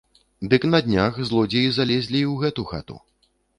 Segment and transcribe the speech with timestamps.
[0.53, 3.01] Дык на днях злодзеі залезлі і ў гэту хату.